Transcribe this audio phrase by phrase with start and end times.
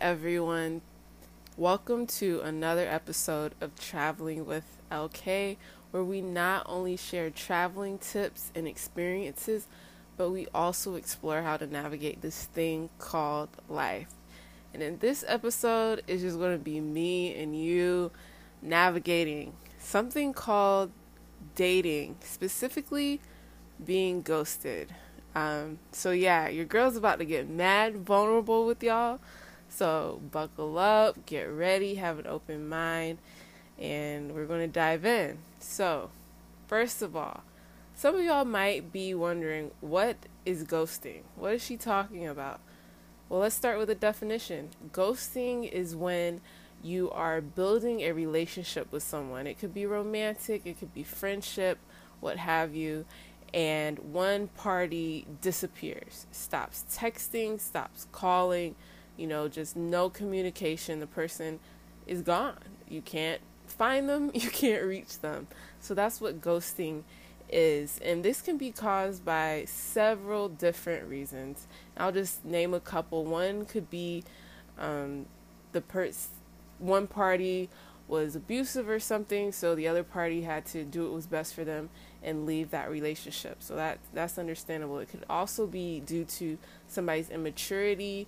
[0.00, 0.80] everyone.
[1.58, 5.58] Welcome to another episode of Traveling with LK,
[5.90, 9.66] where we not only share traveling tips and experiences,
[10.16, 14.08] but we also explore how to navigate this thing called life.
[14.72, 18.10] And in this episode, it's just going to be me and you
[18.62, 20.92] navigating something called
[21.56, 23.20] dating, specifically
[23.84, 24.94] being ghosted.
[25.34, 29.20] Um, so yeah, your girl's about to get mad vulnerable with y'all.
[29.70, 33.18] So buckle up, get ready, have an open mind,
[33.78, 35.38] and we're going to dive in.
[35.60, 36.10] So,
[36.66, 37.44] first of all,
[37.94, 41.22] some of y'all might be wondering what is ghosting?
[41.36, 42.60] What is she talking about?
[43.28, 44.70] Well, let's start with a definition.
[44.92, 46.40] Ghosting is when
[46.82, 49.46] you are building a relationship with someone.
[49.46, 51.78] It could be romantic, it could be friendship,
[52.18, 53.04] what have you,
[53.54, 58.74] and one party disappears, stops texting, stops calling,
[59.20, 60.98] you know, just no communication.
[60.98, 61.60] The person
[62.06, 62.56] is gone.
[62.88, 65.46] You can't find them, you can't reach them.
[65.80, 67.02] So that's what ghosting
[67.48, 68.00] is.
[68.04, 71.66] And this can be caused by several different reasons.
[71.96, 73.24] I'll just name a couple.
[73.24, 74.24] One could be
[74.78, 75.26] um,
[75.72, 76.30] the person,
[76.78, 77.68] one party
[78.08, 81.64] was abusive or something, so the other party had to do what was best for
[81.64, 81.90] them
[82.22, 83.58] and leave that relationship.
[83.60, 84.98] So that that's understandable.
[84.98, 88.26] It could also be due to somebody's immaturity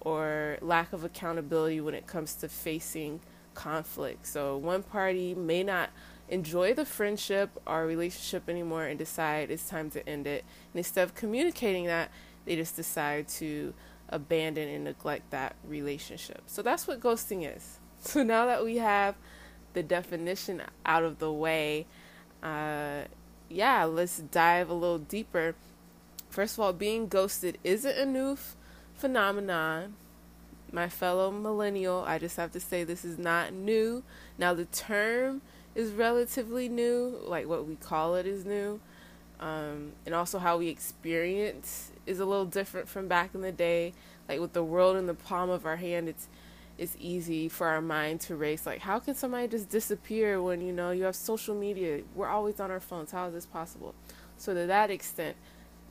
[0.00, 3.20] or lack of accountability when it comes to facing
[3.54, 4.26] conflict.
[4.26, 5.90] So one party may not
[6.28, 10.44] enjoy the friendship or relationship anymore and decide it's time to end it.
[10.72, 12.10] And instead of communicating that,
[12.44, 13.74] they just decide to
[14.08, 16.42] abandon and neglect that relationship.
[16.46, 17.78] So that's what ghosting is.
[18.02, 19.14] So now that we have
[19.74, 21.86] the definition out of the way,
[22.42, 23.02] uh,
[23.50, 25.54] yeah, let's dive a little deeper.
[26.30, 28.56] First of all, being ghosted isn't a new f-
[29.00, 29.94] phenomenon.
[30.72, 34.04] My fellow millennial, I just have to say this is not new.
[34.38, 35.42] Now, the term
[35.74, 38.80] is relatively new, like what we call it is new.
[39.40, 43.94] Um, and also how we experience is a little different from back in the day.
[44.28, 46.28] Like with the world in the palm of our hand, it's
[46.78, 48.64] it's easy for our mind to race.
[48.64, 52.00] Like, how can somebody just disappear when you know you have social media?
[52.14, 53.12] We're always on our phones.
[53.12, 53.94] How is this possible?
[54.38, 55.36] So to that extent,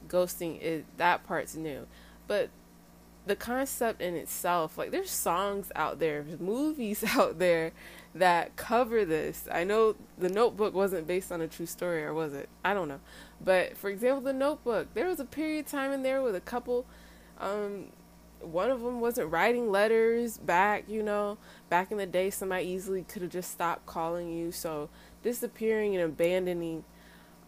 [0.07, 1.85] ghosting is that part's new,
[2.27, 2.49] but
[3.29, 7.71] the concept in itself, like there's songs out there, movies out there
[8.13, 9.47] that cover this.
[9.51, 12.49] I know the Notebook wasn't based on a true story, or was it?
[12.65, 12.99] I don't know.
[13.39, 16.41] But for example, the Notebook, there was a period of time in there with a
[16.41, 16.85] couple
[17.39, 17.85] um,
[18.41, 21.37] one of them wasn't writing letters back, you know.
[21.69, 24.51] Back in the day, somebody easily could have just stopped calling you.
[24.51, 24.89] So
[25.23, 26.83] disappearing and abandoning,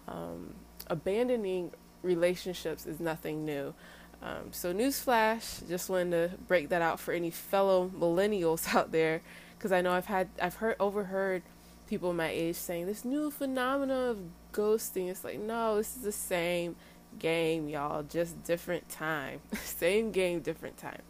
[0.07, 0.55] um,
[0.87, 1.71] abandoning
[2.03, 3.73] relationships is nothing new.
[4.21, 9.21] Um, so newsflash, just wanted to break that out for any fellow millennials out there,
[9.57, 11.43] because I know I've had, I've heard, overheard
[11.87, 14.17] people my age saying this new phenomenon of
[14.53, 15.09] ghosting.
[15.09, 16.75] It's like no, this is the same
[17.19, 18.03] game, y'all.
[18.03, 19.41] Just different time.
[19.63, 21.01] Same game, different time.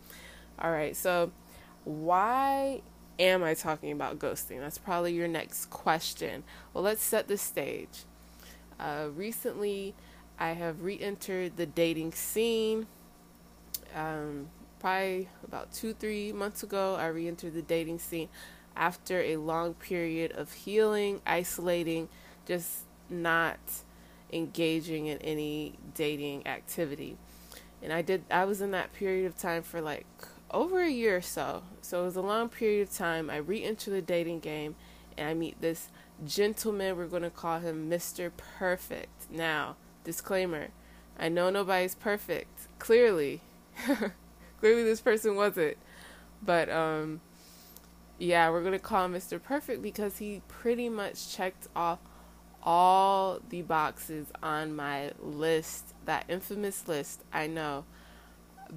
[0.57, 1.31] All right, so
[1.83, 2.81] why
[3.19, 4.59] am I talking about ghosting?
[4.59, 6.44] That's probably your next question.
[6.73, 8.05] Well, let's set the stage.
[8.79, 9.94] Uh, recently,
[10.39, 12.88] I have re entered the dating scene.
[13.96, 18.29] Um, probably about two, three months ago, I re entered the dating scene
[18.75, 22.09] after a long period of healing, isolating,
[22.46, 23.59] just not
[24.31, 27.18] engaging in any dating activity.
[27.84, 30.06] And I did I was in that period of time for like
[30.51, 31.63] over a year or so.
[31.81, 33.30] So it was a long period of time.
[33.30, 34.75] I re-enter the dating game
[35.18, 35.90] and I meet this
[36.25, 38.31] gentleman, we're going to call him Mr.
[38.59, 39.31] Perfect.
[39.31, 40.69] Now, disclaimer,
[41.19, 42.68] I know nobody's perfect.
[42.80, 43.41] Clearly.
[44.59, 45.77] Clearly this person wasn't.
[46.43, 47.21] But um
[48.21, 49.41] yeah, we're to call Mr.
[49.41, 51.97] Perfect because he pretty much checked off
[52.61, 57.85] all the boxes on my list, that infamous list, I know.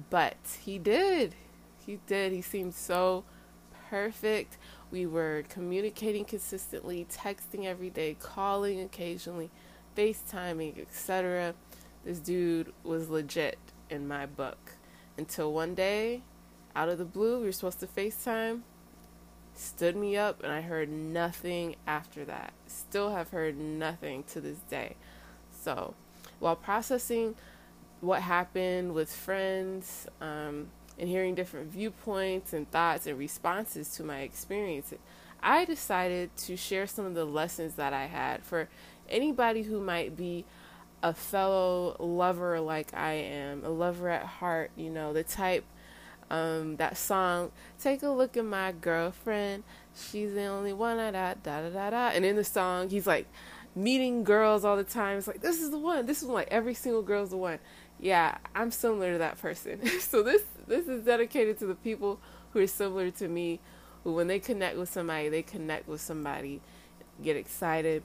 [0.09, 1.35] But he did.
[1.85, 2.31] He did.
[2.31, 3.23] He seemed so
[3.89, 4.57] perfect.
[4.91, 9.51] We were communicating consistently, texting every day, calling occasionally,
[9.95, 11.53] FaceTiming, etc.
[12.03, 13.59] This dude was legit
[13.89, 14.74] in my book.
[15.17, 16.21] Until one day,
[16.75, 18.61] out of the blue, we were supposed to FaceTime
[19.55, 22.53] stood me up, and I heard nothing after that.
[22.67, 24.95] Still have heard nothing to this day.
[25.51, 25.93] So,
[26.39, 27.35] while processing
[28.01, 30.67] what happened with friends um,
[30.99, 34.93] and hearing different viewpoints and thoughts and responses to my experience,
[35.41, 38.67] I decided to share some of the lessons that I had for
[39.09, 40.45] anybody who might be
[41.03, 45.65] a fellow lover like I am, a lover at heart, you know, the type
[46.29, 49.63] Um, that song, take a look at my girlfriend.
[49.95, 50.97] She's the only one.
[50.97, 52.07] Da da da da da.
[52.09, 53.27] And in the song, he's like
[53.75, 55.19] meeting girls all the time.
[55.19, 56.05] It's like this is the one.
[56.07, 57.59] This is like every single girl's the one.
[57.99, 59.85] Yeah, I'm similar to that person.
[59.99, 62.19] so this this is dedicated to the people
[62.51, 63.59] who are similar to me,
[64.03, 66.61] who when they connect with somebody, they connect with somebody,
[67.23, 68.03] get excited,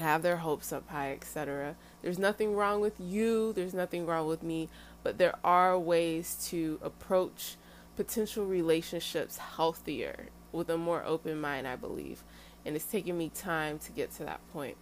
[0.00, 1.76] have their hopes up high, etc.
[2.02, 3.52] There's nothing wrong with you.
[3.52, 4.68] There's nothing wrong with me
[5.02, 7.56] but there are ways to approach
[7.96, 12.22] potential relationships healthier with a more open mind, I believe.
[12.64, 14.76] And it's taken me time to get to that point.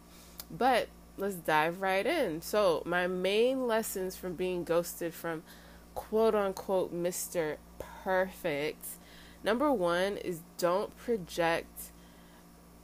[0.50, 2.42] But let's dive right in.
[2.42, 5.42] So, my main lessons from being ghosted from
[5.94, 7.56] quote unquote Mr.
[8.04, 8.84] Perfect
[9.42, 11.90] number one is don't project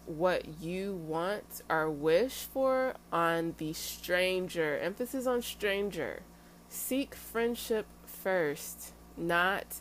[0.07, 4.79] what you want or wish for on the stranger.
[4.79, 6.23] Emphasis on stranger
[6.69, 9.81] seek friendship first, not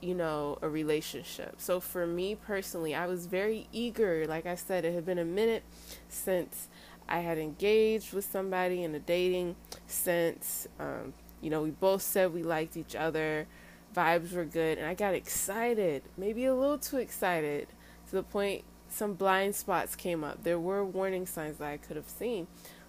[0.00, 1.54] you know, a relationship.
[1.58, 4.26] So for me personally, I was very eager.
[4.26, 5.62] Like I said, it had been a minute
[6.08, 6.68] since
[7.08, 9.56] I had engaged with somebody in a dating
[9.86, 10.68] sense.
[10.78, 13.46] Um, you know, we both said we liked each other,
[13.94, 17.68] vibes were good, and I got excited, maybe a little too excited
[18.08, 20.42] to the point some blind spots came up.
[20.42, 22.46] There were warning signs that I could have seen.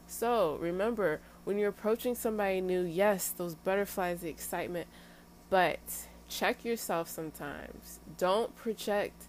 [0.08, 4.88] So remember, when you're approaching somebody new, yes, those butterflies, the excitement,
[5.50, 5.80] but
[6.30, 8.00] check yourself sometimes.
[8.18, 9.26] Don't project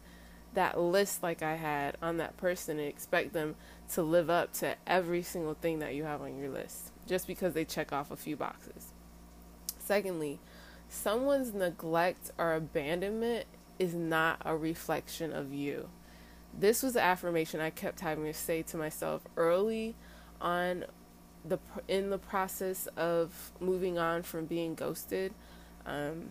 [0.55, 3.55] that list like I had on that person and expect them
[3.93, 7.55] to live up to every single thing that you have on your list just because
[7.55, 8.93] they check off a few boxes.
[9.79, 10.38] Secondly,
[10.88, 13.47] someone's neglect or abandonment
[13.79, 15.88] is not a reflection of you.
[16.56, 19.95] This was the affirmation I kept having to say to myself early
[20.41, 20.85] on
[21.45, 25.33] the in the process of moving on from being ghosted
[25.87, 26.31] um,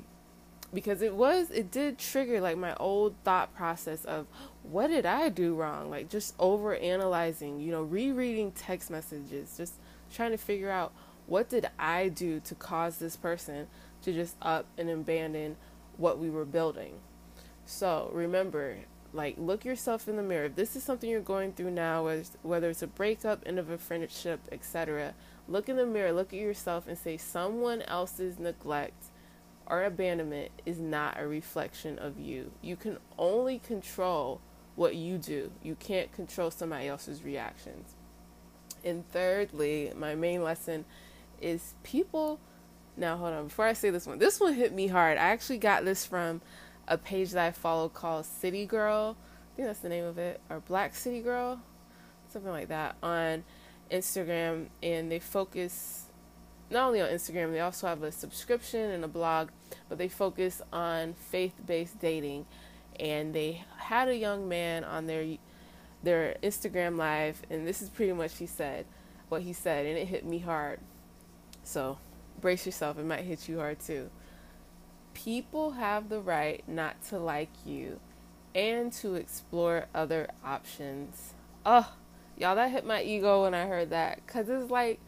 [0.74, 4.28] because it was it did trigger like my old thought process of
[4.64, 5.90] what did I do wrong?
[5.90, 9.75] Like just over analyzing you know rereading text messages just
[10.14, 10.94] trying to figure out
[11.25, 13.68] what did I do to cause this person
[14.04, 15.58] to just up and abandon
[15.98, 16.96] what we were building?
[17.66, 18.78] So remember
[19.18, 20.46] like look yourself in the mirror.
[20.46, 22.08] If this is something you're going through now
[22.44, 25.14] whether it's a breakup end of a friendship etc
[25.48, 29.06] look in the mirror look at yourself and say someone else's neglect
[29.66, 32.52] or abandonment is not a reflection of you.
[32.62, 34.40] You can only control
[34.75, 35.52] what you do.
[35.62, 37.96] You can't control somebody else's reactions.
[38.86, 40.86] And thirdly my main lesson
[41.42, 42.40] is people
[42.96, 45.18] now hold on before i say this one this one hit me hard.
[45.18, 46.42] I actually got this from
[46.88, 49.18] a page that I follow called City Girl.
[49.54, 51.62] I think that's the name of it, or Black City Girl,
[52.30, 53.44] something like that, on
[53.92, 54.68] Instagram.
[54.81, 56.06] And they focus
[56.69, 59.50] not only on Instagram, they also have a subscription and a blog,
[59.89, 62.45] but they focus on faith based dating.
[63.00, 65.38] And they had a young man on their
[66.04, 68.86] their Instagram live, and this is pretty much he said
[69.30, 70.80] what he said, and it hit me hard.
[71.63, 71.98] So
[72.40, 74.10] brace yourself, it might hit you hard too.
[75.18, 78.00] People have the right not to like you
[78.54, 81.34] and to explore other options.
[81.66, 81.92] Oh,
[82.38, 85.00] y'all, that hit my ego when I heard that because it's like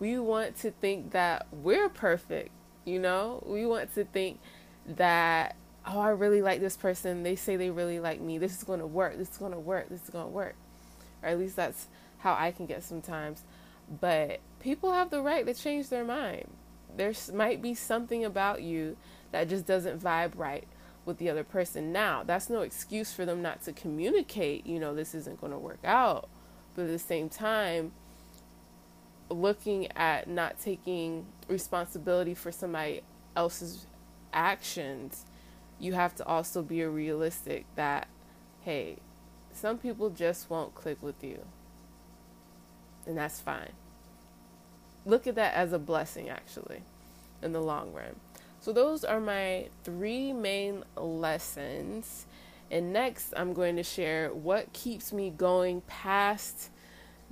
[0.00, 2.50] we want to think that we're perfect,
[2.84, 3.40] you know?
[3.46, 4.40] We want to think
[4.84, 5.54] that,
[5.86, 7.22] oh, I really like this person.
[7.22, 8.38] They say they really like me.
[8.38, 9.16] This is going to work.
[9.16, 9.88] This is going to work.
[9.90, 10.56] This is going to work.
[11.22, 11.86] Or at least that's
[12.18, 13.44] how I can get sometimes.
[14.00, 16.48] But people have the right to change their mind.
[16.96, 18.96] There might be something about you
[19.32, 20.66] that just doesn't vibe right
[21.04, 21.92] with the other person.
[21.92, 25.58] Now, that's no excuse for them not to communicate, you know, this isn't going to
[25.58, 26.28] work out.
[26.74, 27.92] But at the same time,
[29.28, 33.02] looking at not taking responsibility for somebody
[33.34, 33.86] else's
[34.32, 35.24] actions,
[35.78, 38.06] you have to also be realistic that,
[38.60, 38.98] hey,
[39.52, 41.44] some people just won't click with you.
[43.06, 43.72] And that's fine.
[45.04, 46.82] Look at that as a blessing, actually,
[47.42, 48.14] in the long run.
[48.62, 52.26] So, those are my three main lessons.
[52.70, 56.70] And next, I'm going to share what keeps me going past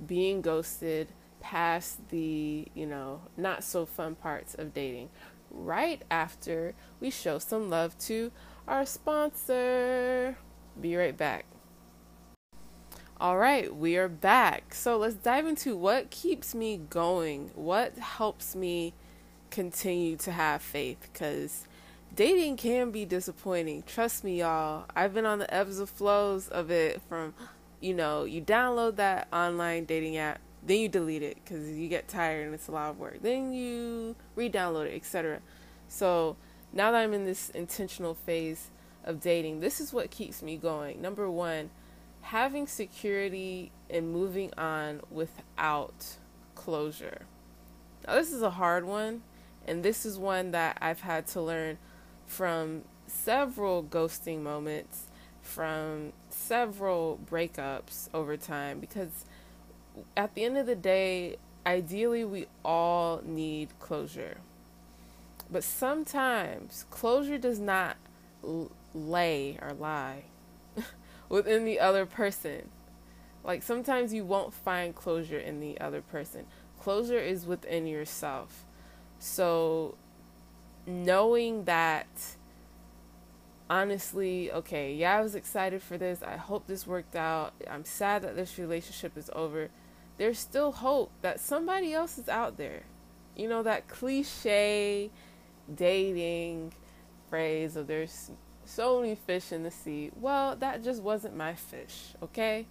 [0.05, 1.07] being ghosted,
[1.39, 5.07] past the, you know, not so fun parts of dating,
[5.49, 8.33] right after we show some love to
[8.67, 10.35] our sponsor.
[10.81, 11.45] Be right back.
[13.21, 14.73] All right, we are back.
[14.73, 18.93] So let's dive into what keeps me going, what helps me
[19.51, 21.67] continue to have faith because
[22.15, 23.83] dating can be disappointing.
[23.83, 24.85] Trust me, y'all.
[24.95, 27.33] I've been on the ebbs and flows of it from,
[27.79, 32.07] you know, you download that online dating app, then you delete it because you get
[32.07, 33.21] tired and it's a lot of work.
[33.21, 35.41] Then you re download it, etc.
[35.87, 36.37] So
[36.73, 38.69] now that I'm in this intentional phase
[39.03, 41.01] of dating, this is what keeps me going.
[41.01, 41.69] Number one,
[42.21, 46.17] having security and moving on without
[46.55, 47.25] closure.
[48.07, 49.21] Now, this is a hard one,
[49.67, 51.77] and this is one that I've had to learn
[52.25, 55.05] from several ghosting moments,
[55.41, 59.25] from several breakups over time, because
[60.15, 64.37] at the end of the day, ideally, we all need closure.
[65.49, 67.97] But sometimes closure does not
[68.93, 70.23] lay or lie
[71.29, 72.69] within the other person.
[73.43, 76.45] Like sometimes you won't find closure in the other person.
[76.79, 78.65] Closure is within yourself.
[79.21, 79.93] So
[80.87, 82.07] knowing that
[83.69, 86.23] honestly, okay, yeah, I was excited for this.
[86.23, 87.53] I hope this worked out.
[87.69, 89.69] I'm sad that this relationship is over.
[90.17, 92.81] There's still hope that somebody else is out there.
[93.35, 95.11] You know, that cliche
[95.73, 96.73] dating
[97.29, 98.31] phrase of there's
[98.65, 100.09] so many fish in the sea.
[100.19, 102.65] Well, that just wasn't my fish, okay?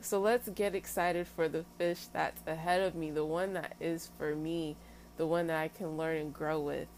[0.00, 4.08] So let's get excited for the fish that's ahead of me, the one that is
[4.16, 4.76] for me,
[5.16, 6.88] the one that I can learn and grow with.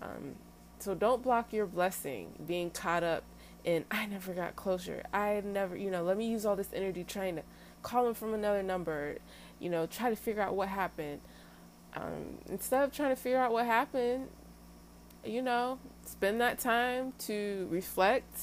[0.00, 0.36] Um,
[0.78, 3.24] so don't block your blessing being caught up
[3.64, 5.02] in, I never got closure.
[5.12, 7.42] I never, you know, let me use all this energy trying to
[7.82, 9.16] call him from another number,
[9.58, 11.20] you know, try to figure out what happened.
[11.94, 14.28] Um, instead of trying to figure out what happened,
[15.24, 18.38] you know, spend that time to reflect,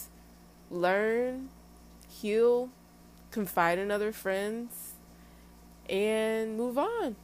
[0.69, 1.49] learn,
[2.09, 2.69] heal,
[3.31, 4.93] confide in other friends,
[5.89, 7.15] and move on.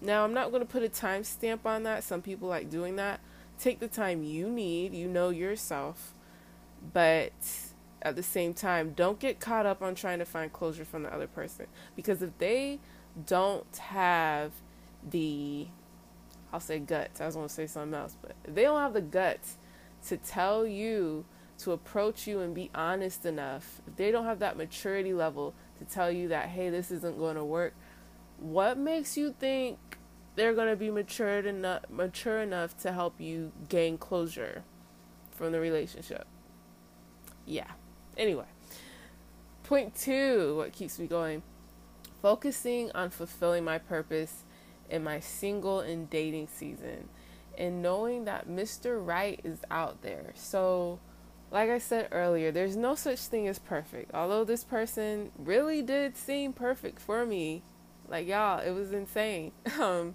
[0.00, 2.04] Now, I'm not going to put a time stamp on that.
[2.04, 3.20] Some people like doing that.
[3.58, 6.14] Take the time you need, you know yourself,
[6.94, 7.32] but
[8.00, 11.12] at the same time, don't get caught up on trying to find closure from the
[11.12, 12.78] other person because if they
[13.26, 14.52] don't have
[15.08, 15.66] the
[16.52, 17.20] I'll say guts.
[17.20, 19.56] I was going to say something else, but if they don't have the guts
[20.08, 21.24] to tell you
[21.58, 25.84] to approach you and be honest enough, if they don't have that maturity level to
[25.84, 27.74] tell you that, hey, this isn't going to work,
[28.40, 29.78] what makes you think
[30.34, 34.64] they're going to be matured enough, mature enough to help you gain closure
[35.30, 36.26] from the relationship?
[37.46, 37.70] Yeah.
[38.16, 38.46] Anyway,
[39.64, 41.42] point two, what keeps me going?
[42.22, 44.44] Focusing on fulfilling my purpose
[44.88, 47.08] in my single and dating season
[47.56, 49.04] and knowing that Mr.
[49.04, 50.32] Right is out there.
[50.34, 50.98] So,
[51.50, 54.12] like I said earlier, there's no such thing as perfect.
[54.14, 57.62] Although this person really did seem perfect for me,
[58.10, 59.52] like y'all, it was insane.
[59.80, 60.14] Um,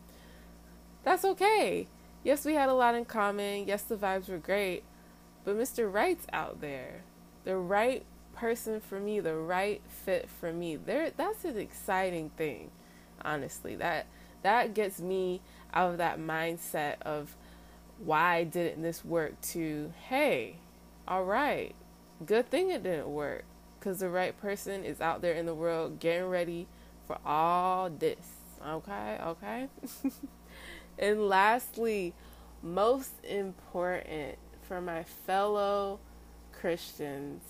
[1.03, 1.87] that's okay.
[2.23, 3.67] Yes, we had a lot in common.
[3.67, 4.83] Yes, the vibes were great.
[5.43, 5.91] But Mr.
[5.91, 7.01] Right's out there.
[7.43, 8.03] The right
[8.35, 10.75] person for me, the right fit for me.
[10.75, 12.71] There that's an exciting thing.
[13.23, 13.75] Honestly.
[13.75, 14.07] That
[14.41, 15.41] that gets me
[15.73, 17.35] out of that mindset of
[17.97, 20.55] why didn't this work to hey
[21.07, 21.73] all right
[22.25, 23.43] good thing it didn't work
[23.79, 26.67] because the right person is out there in the world getting ready
[27.05, 28.27] for all this
[28.65, 29.67] okay okay
[30.99, 32.13] and lastly
[32.61, 35.99] most important for my fellow
[36.51, 37.43] christians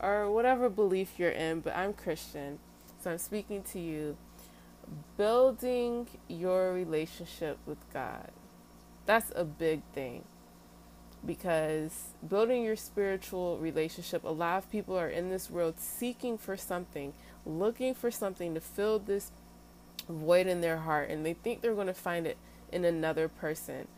[0.00, 2.58] or whatever belief you're in but i'm christian
[3.02, 4.16] so i'm speaking to you
[5.16, 8.30] building your relationship with God.
[9.04, 10.24] That's a big thing
[11.24, 11.92] because
[12.26, 17.14] building your spiritual relationship, a lot of people are in this world seeking for something,
[17.46, 19.30] looking for something to fill this
[20.08, 22.36] void in their heart, and they think they're going to find it
[22.72, 23.88] in another person.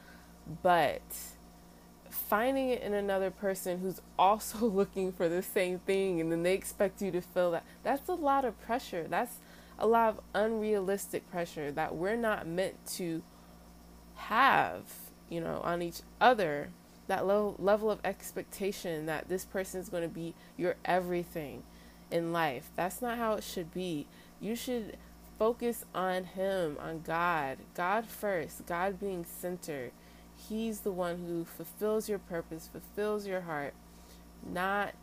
[0.62, 1.02] But
[2.10, 6.54] finding it in another person who's also looking for the same thing and then they
[6.54, 9.36] expect you to fill that that's a lot of pressure that's
[9.78, 13.22] a lot of unrealistic pressure that we're not meant to
[14.16, 14.82] have,
[15.28, 16.70] you know, on each other.
[17.06, 21.62] That low level of expectation that this person is going to be your everything
[22.10, 22.70] in life.
[22.76, 24.06] That's not how it should be.
[24.40, 24.96] You should
[25.38, 27.58] focus on Him, on God.
[27.74, 29.90] God first, God being center.
[30.36, 33.74] He's the one who fulfills your purpose, fulfills your heart,
[34.46, 34.94] not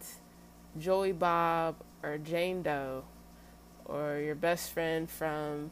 [0.77, 3.03] Joey Bob or Jane Doe
[3.85, 5.71] or your best friend from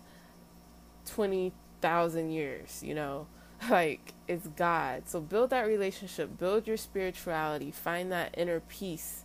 [1.05, 3.27] 20,000 years, you know?
[3.69, 5.03] Like, it's God.
[5.07, 9.23] So build that relationship, build your spirituality, find that inner peace,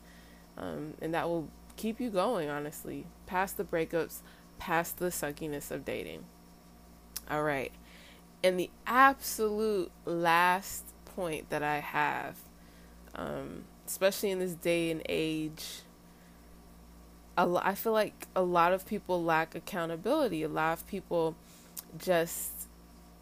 [0.56, 1.48] um, and that will
[1.78, 4.18] keep you going, honestly, past the breakups,
[4.58, 6.24] past the suckiness of dating.
[7.30, 7.72] All right.
[8.44, 12.36] And the absolute last point that I have,
[13.14, 15.82] um, especially in this day and age
[17.38, 20.42] i feel like a lot of people lack accountability.
[20.42, 21.36] A lot of people
[21.96, 22.50] just,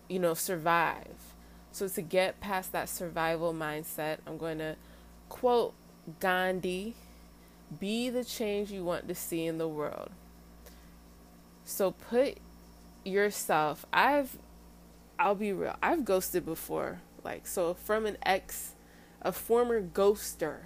[0.08, 1.34] you know, survive.
[1.70, 4.76] So, to get past that survival mindset, I'm going to
[5.28, 5.74] quote
[6.18, 6.94] Gandhi
[7.78, 10.10] be the change you want to see in the world.
[11.64, 12.38] So, put
[13.04, 14.38] yourself, I've,
[15.18, 17.00] I'll be real, I've ghosted before.
[17.24, 18.74] Like, so from an ex,
[19.20, 20.58] a former ghoster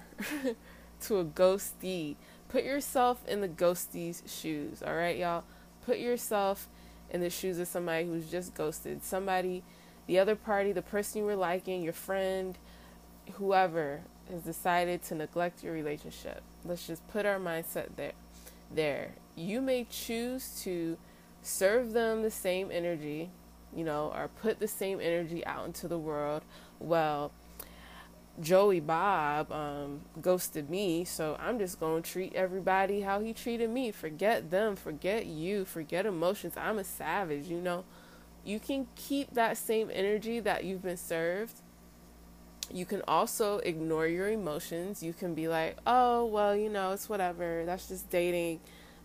[1.01, 2.17] to a ghostee,
[2.49, 5.43] put yourself in the ghostee's shoes, all right, y'all?
[5.85, 6.67] Put yourself
[7.09, 9.03] in the shoes of somebody who's just ghosted.
[9.03, 9.63] Somebody
[10.07, 12.57] the other party, the person you were liking, your friend,
[13.33, 14.01] whoever
[14.31, 16.41] has decided to neglect your relationship.
[16.65, 18.13] Let's just put our mindset there.
[18.73, 19.11] There.
[19.35, 20.97] You may choose to
[21.41, 23.31] serve them the same energy,
[23.75, 26.43] you know, or put the same energy out into the world.
[26.79, 27.31] Well,
[28.39, 33.91] Joey Bob um, ghosted me, so I'm just to treat everybody how he treated me.
[33.91, 36.55] Forget them, forget you, forget emotions.
[36.55, 37.83] I'm a savage, you know
[38.43, 41.61] you can keep that same energy that you've been served.
[42.73, 45.03] You can also ignore your emotions.
[45.03, 47.63] You can be like, oh, well, you know, it's whatever.
[47.65, 48.59] That's just dating.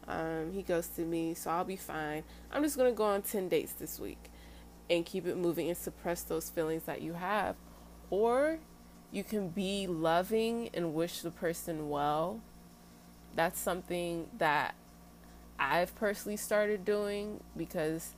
[0.09, 2.23] Um, he ghosted me, so I'll be fine.
[2.53, 4.31] I'm just going to go on 10 dates this week
[4.89, 7.57] and keep it moving and suppress those feelings that you have.
[8.11, 8.59] Or
[9.11, 12.41] you can be loving and wish the person well.
[13.35, 14.75] That's something that
[15.59, 18.15] I've personally started doing because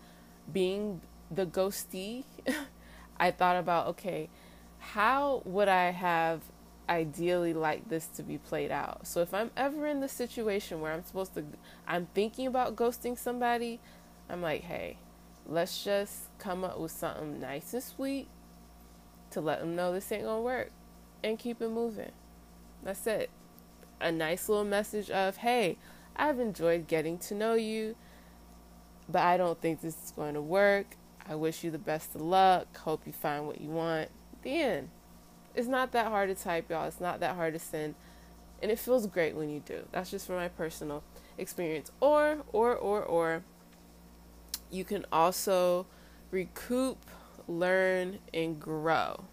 [0.53, 1.01] being
[1.31, 2.25] the ghosty,
[3.21, 4.29] I thought about okay,
[4.79, 6.43] how would I have
[6.89, 9.07] ideally like this to be played out?
[9.07, 11.45] So if I'm ever in the situation where I'm supposed to,
[11.87, 13.81] I'm thinking about ghosting somebody,
[14.29, 14.97] I'm like, hey,
[15.47, 18.29] let's just come up with something nice and sweet
[19.31, 20.71] to let them know this ain't gonna work
[21.23, 22.13] and keep it moving.
[22.83, 23.31] That's it.
[24.01, 25.77] A nice little message of, hey,
[26.17, 27.97] I've enjoyed getting to know you
[29.09, 30.97] but I don't think this is going to work.
[31.27, 32.77] I wish you the best of luck.
[32.77, 34.11] Hope you find what you want.
[34.49, 34.89] The.
[35.55, 36.87] It's not that hard to type, y'all.
[36.87, 37.95] It's not that hard to send.
[38.63, 39.85] And it feels great when you do.
[39.93, 41.03] That's just from my personal
[41.37, 41.91] experience.
[42.01, 43.43] Or, or, or, or,
[44.71, 45.87] you can also
[46.31, 46.99] recoup,
[47.47, 49.25] learn, and grow.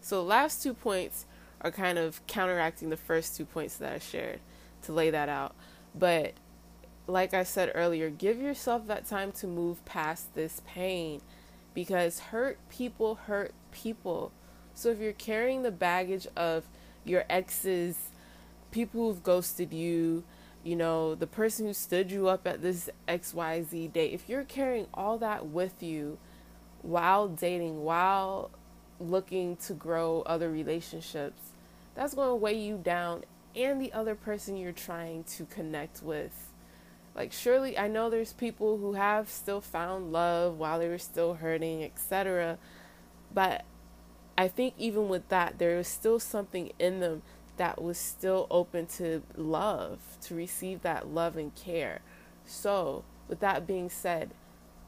[0.00, 1.26] So, last two points
[1.60, 4.40] are kind of counteracting the first two points that I shared
[4.82, 5.54] to lay that out.
[5.94, 6.34] But
[7.06, 11.20] like I said earlier, give yourself that time to move past this pain
[11.74, 14.32] because hurt people hurt people.
[14.74, 16.64] So if you're carrying the baggage of
[17.04, 17.96] your exes,
[18.70, 20.24] people who've ghosted you,
[20.62, 24.86] you know, the person who stood you up at this XYZ date, if you're carrying
[24.92, 26.18] all that with you
[26.82, 28.50] while dating, while
[28.98, 31.40] looking to grow other relationships,
[31.94, 36.50] that's going to weigh you down and the other person you're trying to connect with
[37.14, 41.34] like, surely I know there's people who have still found love while they were still
[41.34, 42.58] hurting, etc.
[43.32, 43.64] But
[44.36, 47.22] I think even with that, there was still something in them
[47.56, 52.00] that was still open to love, to receive that love and care.
[52.44, 54.32] So, with that being said,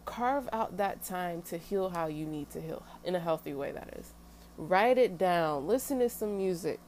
[0.04, 3.70] carve out that time to heal how you need to heal in a healthy way,
[3.72, 4.12] that is.
[4.59, 6.80] Write it down, listen to some music,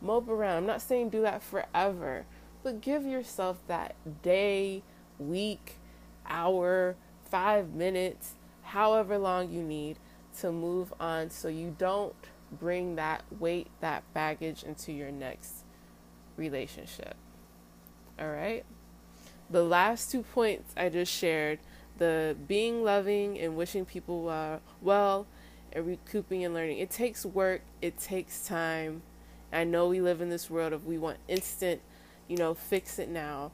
[0.00, 0.58] mope around.
[0.58, 2.26] I'm not saying do that forever,
[2.62, 4.82] but give yourself that day,
[5.18, 5.78] week,
[6.26, 9.98] hour, five minutes, however long you need
[10.40, 12.14] to move on so you don't
[12.52, 15.64] bring that weight, that baggage into your next
[16.36, 17.16] relationship.
[18.18, 18.64] All right?
[19.50, 21.58] The last two points I just shared
[21.98, 25.26] the being loving and wishing people uh, well
[25.72, 26.78] and recouping and learning.
[26.78, 29.02] It takes work, it takes time.
[29.52, 31.80] I know we live in this world of we want instant
[32.28, 33.52] you know, fix it now.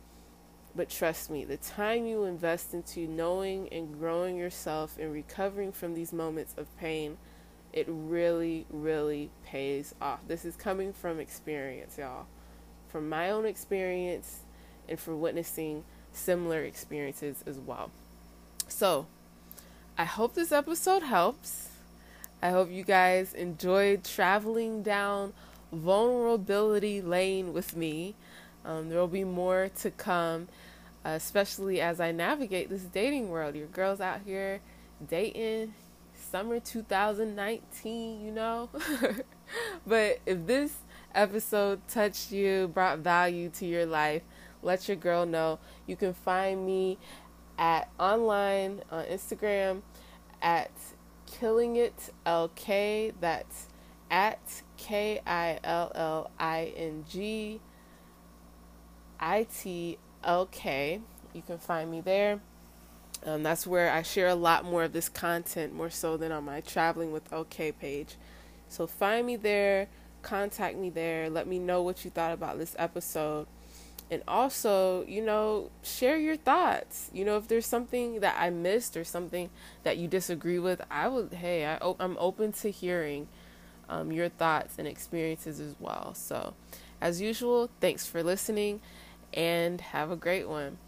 [0.74, 5.94] But trust me, the time you invest into knowing and growing yourself and recovering from
[5.94, 7.16] these moments of pain,
[7.72, 10.20] it really, really pays off.
[10.28, 12.26] This is coming from experience, y'all.
[12.88, 14.40] From my own experience
[14.88, 17.90] and from witnessing similar experiences as well.
[18.68, 19.06] So,
[19.98, 21.70] I hope this episode helps.
[22.42, 25.32] I hope you guys enjoyed traveling down
[25.72, 28.14] vulnerability lane with me.
[28.64, 30.48] Um, there will be more to come,
[31.04, 33.54] uh, especially as I navigate this dating world.
[33.54, 34.60] Your girl's out here
[35.08, 35.74] dating
[36.14, 38.68] summer 2019, you know?
[39.86, 40.74] but if this
[41.14, 44.22] episode touched you, brought value to your life,
[44.62, 45.58] let your girl know.
[45.86, 46.98] You can find me
[47.58, 49.82] at online on Instagram
[50.42, 50.70] at
[51.26, 53.68] killing it lk that's
[54.10, 57.60] at k i l l i n g
[59.20, 61.00] I T L K.
[61.34, 62.40] You can find me there.
[63.24, 66.44] Um, that's where I share a lot more of this content, more so than on
[66.44, 68.16] my Traveling with LK page.
[68.68, 69.88] So find me there,
[70.22, 73.46] contact me there, let me know what you thought about this episode.
[74.10, 77.10] And also, you know, share your thoughts.
[77.12, 79.50] You know, if there's something that I missed or something
[79.84, 83.28] that you disagree with, I would, hey, I, I'm open to hearing
[83.88, 86.14] um, your thoughts and experiences as well.
[86.14, 86.54] So,
[87.00, 88.80] as usual, thanks for listening
[89.34, 90.78] and have a great one.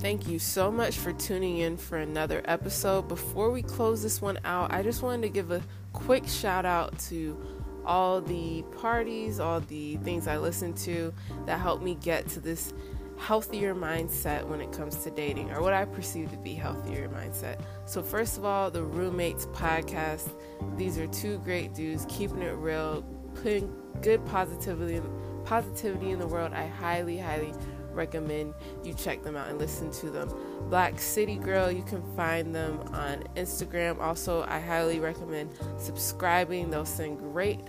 [0.00, 3.08] Thank you so much for tuning in for another episode.
[3.08, 5.62] Before we close this one out, I just wanted to give a
[5.92, 7.38] quick shout out to
[7.86, 11.14] all the parties, all the things I listen to
[11.46, 12.74] that helped me get to this
[13.22, 17.60] healthier mindset when it comes to dating, or what I perceive to be healthier mindset.
[17.86, 20.30] So, first of all, the Roommates podcast.
[20.76, 23.02] These are two great dudes keeping it real,
[23.36, 25.00] putting good positivity
[25.44, 26.52] positivity in the world.
[26.52, 27.52] I highly, highly
[27.92, 30.28] recommend you check them out and listen to them.
[30.68, 34.00] Black City Girl, you can find them on Instagram.
[34.00, 36.70] Also, I highly recommend subscribing.
[36.70, 37.60] They'll send great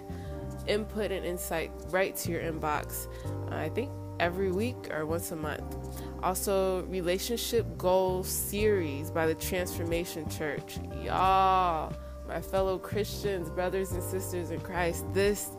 [0.66, 3.08] input and insight right to your inbox.
[3.52, 3.92] Uh, I think
[4.24, 5.76] every week or once a month.
[6.24, 10.78] Also, Relationship Goals Series by the Transformation Church.
[11.04, 11.94] Y'all,
[12.26, 15.52] my fellow Christians, brothers and sisters in Christ, this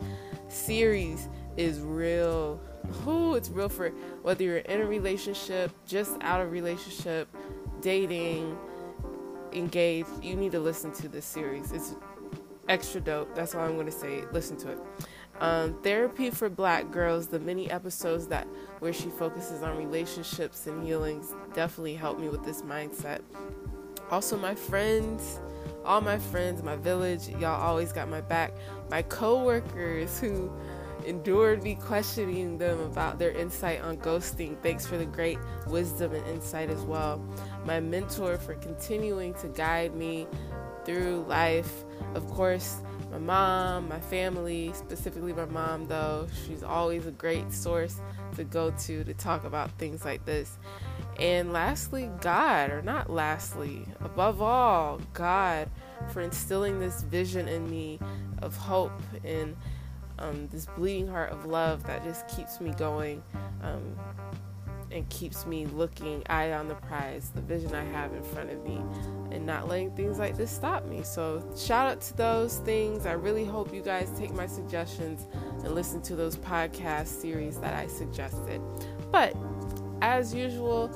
[0.47, 2.59] series is real
[3.03, 3.89] who it's real for
[4.23, 7.27] whether you're in a relationship, just out of relationship,
[7.81, 8.57] dating,
[9.53, 10.09] engaged.
[10.23, 11.71] You need to listen to this series.
[11.71, 11.93] It's
[12.67, 13.35] extra dope.
[13.35, 14.23] That's all I'm going to say.
[14.31, 14.79] Listen to it.
[15.39, 18.47] Um, Therapy for Black Girls, the mini episodes that
[18.79, 23.21] where she focuses on relationships and healings, definitely helped me with this mindset.
[24.11, 25.39] Also, my friends,
[25.83, 28.53] all my friends, my village, y'all always got my back.
[28.89, 30.51] My coworkers who
[31.05, 34.57] endured me questioning them about their insight on ghosting.
[34.61, 37.23] Thanks for the great wisdom and insight as well.
[37.65, 40.27] My mentor for continuing to guide me
[40.85, 41.83] through life.
[42.13, 42.77] Of course,
[43.15, 48.01] my mom, my family, specifically my mom, though, she's always a great source
[48.35, 50.57] to go to to talk about things like this.
[51.17, 55.69] And lastly, God, or not lastly, above all, God
[56.09, 57.99] for instilling this vision in me
[58.41, 58.91] of hope
[59.23, 59.55] and
[60.19, 63.23] um, this bleeding heart of love that just keeps me going
[63.61, 63.95] um,
[64.91, 68.63] and keeps me looking eye on the prize, the vision I have in front of
[68.63, 68.81] me,
[69.31, 71.03] and not letting things like this stop me.
[71.03, 73.05] So, shout out to those things.
[73.05, 75.27] I really hope you guys take my suggestions
[75.63, 78.61] and listen to those podcast series that I suggested.
[79.11, 79.35] But,
[80.01, 80.91] as usual,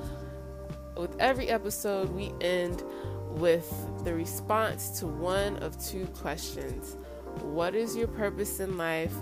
[0.97, 2.84] with every episode, we end
[3.30, 3.71] with
[4.04, 6.97] the response to one of two questions.
[7.41, 9.13] What is your purpose in life?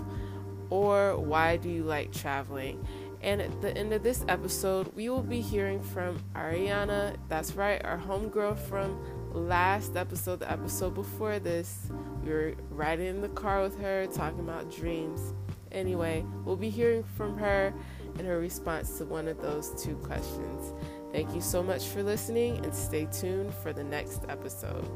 [0.70, 2.86] Or why do you like traveling?
[3.22, 7.16] And at the end of this episode, we will be hearing from Ariana.
[7.28, 8.98] That's right, our homegirl from
[9.32, 11.90] last episode, the episode before this.
[12.22, 15.34] We were riding in the car with her talking about dreams.
[15.72, 17.74] Anyway, we'll be hearing from her
[18.18, 20.72] and her response to one of those two questions.
[21.12, 24.88] Thank you so much for listening and stay tuned for the next episode.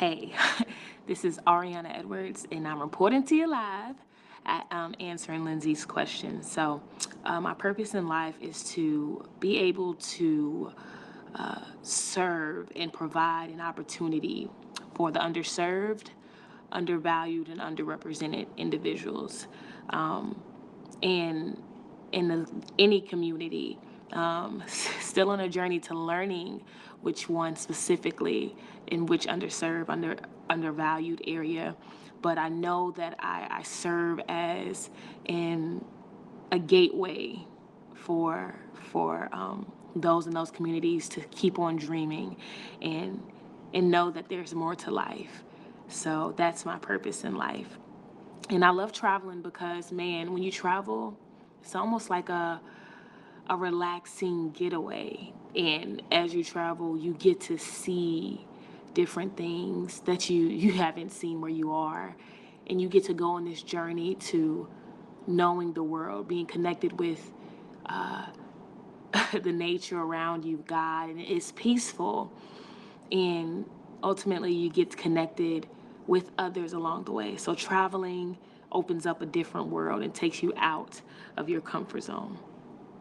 [0.00, 0.32] Hey,
[1.06, 3.96] this is Ariana Edwards, and I'm reporting to you live
[4.70, 6.42] um, answering Lindsay's question.
[6.42, 6.80] So,
[7.26, 10.72] uh, my purpose in life is to be able to
[11.34, 14.48] uh, serve and provide an opportunity
[14.94, 16.06] for the underserved,
[16.72, 19.48] undervalued, and underrepresented individuals,
[19.90, 20.42] um,
[21.02, 21.62] and
[22.12, 23.78] in the, any community.
[24.14, 24.62] Um,
[25.00, 26.62] still on a journey to learning
[27.02, 28.56] which one specifically
[28.90, 30.16] in which underserved, under
[30.48, 31.76] undervalued area.
[32.22, 34.90] But I know that I, I serve as
[35.24, 35.84] in
[36.52, 37.46] a gateway
[37.94, 42.36] for for um, those in those communities to keep on dreaming
[42.82, 43.22] and
[43.72, 45.44] and know that there's more to life.
[45.88, 47.78] So that's my purpose in life.
[48.48, 51.16] And I love traveling because man, when you travel,
[51.62, 52.60] it's almost like a
[53.48, 55.32] a relaxing getaway.
[55.56, 58.46] And as you travel, you get to see
[58.94, 62.16] different things that you you haven't seen where you are.
[62.66, 64.68] And you get to go on this journey to
[65.26, 67.32] knowing the world being connected with
[67.86, 68.26] uh,
[69.42, 71.10] the nature around you god.
[71.10, 72.32] And it's peaceful.
[73.10, 73.64] And
[74.02, 75.66] ultimately you get connected
[76.06, 77.36] with others along the way.
[77.36, 78.38] So traveling
[78.72, 81.00] opens up a different world and takes you out
[81.36, 82.38] of your comfort zone